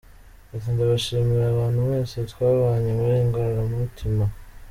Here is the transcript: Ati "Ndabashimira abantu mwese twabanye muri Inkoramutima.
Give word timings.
Ati 0.53 0.67
"Ndabashimira 0.73 1.45
abantu 1.49 1.77
mwese 1.85 2.15
twabanye 2.31 2.91
muri 2.99 3.15
Inkoramutima. 3.23 4.25